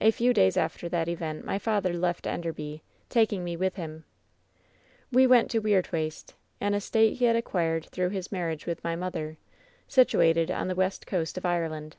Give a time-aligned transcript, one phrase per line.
[0.00, 2.82] "A few days after that event my father left Enderby,.
[3.10, 4.06] taking me with him.
[5.12, 9.36] "We went to Weirdwaste, an estate he had acquired through his marriage with my mother,
[9.86, 11.96] situated ©n the west coast of Ireland.